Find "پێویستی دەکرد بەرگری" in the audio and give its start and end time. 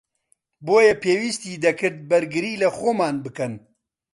1.03-2.59